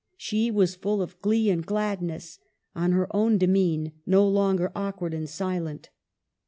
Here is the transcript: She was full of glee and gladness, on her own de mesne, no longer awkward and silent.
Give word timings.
She 0.17 0.49
was 0.49 0.73
full 0.73 0.99
of 1.03 1.21
glee 1.21 1.51
and 1.51 1.63
gladness, 1.63 2.39
on 2.75 2.91
her 2.93 3.07
own 3.15 3.37
de 3.37 3.45
mesne, 3.45 3.91
no 4.07 4.27
longer 4.27 4.71
awkward 4.75 5.13
and 5.13 5.29
silent. 5.29 5.91